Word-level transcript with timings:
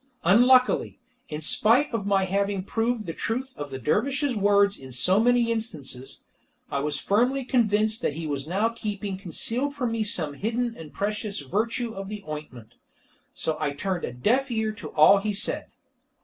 Unluckily, 0.23 0.99
in 1.29 1.41
spite 1.41 1.93
of 1.93 2.07
my 2.07 2.23
having 2.25 2.63
proved 2.63 3.05
the 3.05 3.13
truth 3.13 3.53
of 3.55 3.69
the 3.69 3.77
dervish's 3.77 4.35
words 4.35 4.79
in 4.79 4.91
so 4.91 5.19
many 5.19 5.51
instances, 5.51 6.23
I 6.71 6.79
was 6.79 6.99
firmly 6.99 7.45
convinced 7.45 8.01
that 8.01 8.15
he 8.15 8.25
was 8.25 8.47
now 8.47 8.69
keeping 8.69 9.15
concealed 9.15 9.75
from 9.75 9.91
me 9.91 10.03
some 10.03 10.33
hidden 10.33 10.75
and 10.75 10.91
precious 10.91 11.41
virtue 11.41 11.93
of 11.93 12.09
the 12.09 12.23
ointment. 12.27 12.73
So 13.35 13.57
I 13.59 13.73
turned 13.73 14.03
a 14.03 14.11
deaf 14.11 14.49
ear 14.49 14.71
to 14.71 14.87
all 14.93 15.19
he 15.19 15.33
said. 15.33 15.69